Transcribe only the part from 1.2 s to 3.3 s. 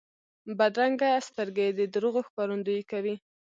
سترګې د دروغو ښکارندویي کوي